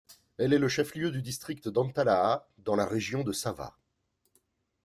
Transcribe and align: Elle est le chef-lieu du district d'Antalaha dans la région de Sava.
Elle 0.39 0.51
est 0.51 0.57
le 0.57 0.67
chef-lieu 0.67 1.11
du 1.11 1.21
district 1.21 1.69
d'Antalaha 1.69 2.47
dans 2.57 2.75
la 2.75 2.87
région 2.87 3.23
de 3.23 3.31
Sava. 3.31 3.77